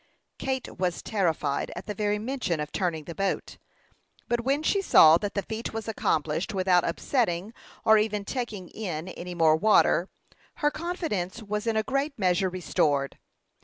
Kate 0.39 0.79
was 0.79 1.03
terrified 1.03 1.71
at 1.75 1.85
the 1.85 1.93
very 1.93 2.17
mention 2.17 2.59
of 2.59 2.71
turning 2.71 3.03
the 3.03 3.13
boat; 3.13 3.59
but 4.27 4.41
when 4.41 4.63
she 4.63 4.81
saw 4.81 5.15
that 5.19 5.35
the 5.35 5.43
feat 5.43 5.73
was 5.73 5.87
accomplished 5.87 6.55
without 6.55 6.83
upsetting 6.83 7.53
or 7.85 7.99
even 7.99 8.25
taking 8.25 8.67
in 8.69 9.09
any 9.09 9.35
more 9.35 9.55
water, 9.55 10.09
her 10.55 10.71
confidence 10.71 11.43
was 11.43 11.67
in 11.67 11.77
a 11.77 11.83
great 11.83 12.17
measure 12.17 12.49
restored. 12.49 13.19